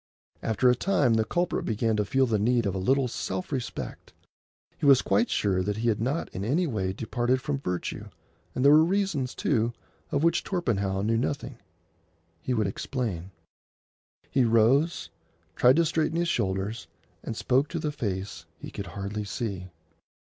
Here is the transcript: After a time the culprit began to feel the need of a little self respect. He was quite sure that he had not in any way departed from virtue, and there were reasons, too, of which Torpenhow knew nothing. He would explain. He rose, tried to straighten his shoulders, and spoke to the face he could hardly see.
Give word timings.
After 0.41 0.67
a 0.67 0.73
time 0.75 1.13
the 1.13 1.23
culprit 1.23 1.63
began 1.63 1.95
to 1.97 2.05
feel 2.05 2.25
the 2.25 2.39
need 2.39 2.65
of 2.65 2.73
a 2.73 2.79
little 2.79 3.07
self 3.07 3.51
respect. 3.51 4.13
He 4.79 4.87
was 4.87 5.03
quite 5.03 5.29
sure 5.29 5.61
that 5.61 5.77
he 5.77 5.89
had 5.89 6.01
not 6.01 6.27
in 6.29 6.43
any 6.43 6.65
way 6.65 6.91
departed 6.91 7.39
from 7.39 7.59
virtue, 7.59 8.09
and 8.55 8.65
there 8.65 8.71
were 8.71 8.83
reasons, 8.83 9.35
too, 9.35 9.73
of 10.11 10.23
which 10.23 10.43
Torpenhow 10.43 11.03
knew 11.03 11.17
nothing. 11.17 11.59
He 12.41 12.51
would 12.51 12.65
explain. 12.65 13.29
He 14.31 14.43
rose, 14.43 15.11
tried 15.55 15.75
to 15.75 15.85
straighten 15.85 16.17
his 16.17 16.27
shoulders, 16.29 16.87
and 17.21 17.37
spoke 17.37 17.67
to 17.67 17.77
the 17.77 17.91
face 17.91 18.47
he 18.57 18.71
could 18.71 18.87
hardly 18.87 19.23
see. 19.23 19.69